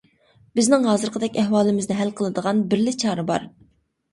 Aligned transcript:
بىزنىڭ 0.59 0.87
ھازىرقىدەك 0.91 1.37
ئەھۋالىمىزنى 1.41 1.99
ھەل 1.99 2.15
قىلىدىغان 2.23 2.65
بىرلا 2.73 2.95
چارە 3.05 3.31
بار. 3.33 3.47